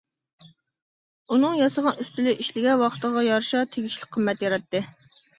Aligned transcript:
ئۇنىڭ 1.33 1.57
ياسىغان 1.59 1.99
ئۈستىلى 2.03 2.33
ئىشلىگەن 2.43 2.81
ۋاقتىغا 2.83 3.23
يارىشا 3.27 3.61
تېگىشلىك 3.75 4.17
قىممەت 4.17 4.41
ياراتتى. 4.47 4.83